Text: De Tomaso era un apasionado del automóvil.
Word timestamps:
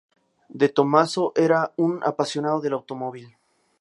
De 0.49 0.67
Tomaso 0.67 1.31
era 1.35 1.73
un 1.77 2.01
apasionado 2.03 2.59
del 2.59 2.73
automóvil. 2.73 3.37